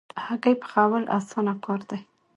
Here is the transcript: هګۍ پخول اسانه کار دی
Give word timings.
هګۍ 0.25 0.55
پخول 0.61 1.03
اسانه 1.17 1.53
کار 1.63 1.81
دی 1.89 1.99